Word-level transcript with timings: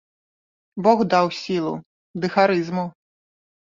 Бог 0.87 1.05
даў 1.13 1.31
сілу 1.43 1.77
ды 2.19 2.35
харызму. 2.41 2.91